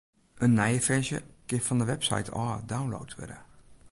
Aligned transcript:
In 0.45 0.53
nije 0.59 0.79
ferzje 0.85 1.19
kin 1.51 1.63
fan 1.67 1.79
de 1.81 1.85
website 1.91 2.33
ôf 2.41 2.59
download 2.73 3.09
wurde. 3.19 3.37